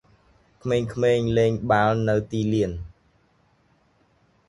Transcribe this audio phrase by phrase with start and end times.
[0.63, 2.71] ក្មេងៗលេងបាល់នៅទីលាន។